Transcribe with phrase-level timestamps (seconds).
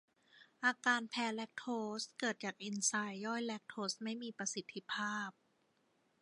[0.63, 1.65] อาการแพ้แลคโท
[1.99, 5.29] สเกิดจากเอนไซม์ย่อยแลคโทสไม่มีประสิทธิภาพ